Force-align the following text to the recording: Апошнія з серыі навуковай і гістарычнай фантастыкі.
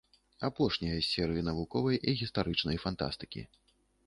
Апошнія 0.47 0.95
з 0.95 1.03
серыі 1.11 1.43
навуковай 1.49 2.01
і 2.09 2.17
гістарычнай 2.23 2.81
фантастыкі. 2.87 3.41